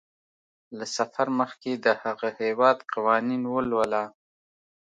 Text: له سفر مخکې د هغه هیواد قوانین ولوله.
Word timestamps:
له 0.77 0.85
سفر 0.97 1.27
مخکې 1.39 1.71
د 1.75 1.87
هغه 2.03 2.29
هیواد 2.41 2.77
قوانین 2.93 3.43
ولوله. 3.47 4.03